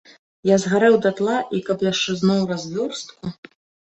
[0.49, 3.35] Я згарэў датла і каб яшчэ зноў развёрстку!